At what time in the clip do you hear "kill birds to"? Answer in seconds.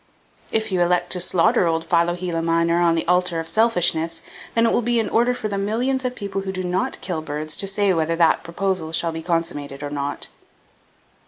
7.01-7.67